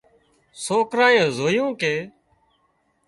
سوڪرانئي 0.63 1.21
زويُون 1.37 1.69
ڪي 1.81 1.95